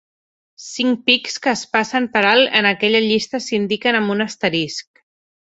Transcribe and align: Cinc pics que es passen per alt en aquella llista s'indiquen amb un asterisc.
Cinc 0.67 1.03
pics 1.09 1.35
que 1.43 1.51
es 1.57 1.61
passen 1.77 2.09
per 2.15 2.25
alt 2.31 2.57
en 2.63 2.69
aquella 2.71 3.03
llista 3.11 3.43
s'indiquen 3.49 3.99
amb 4.03 4.15
un 4.15 4.29
asterisc. 4.29 5.07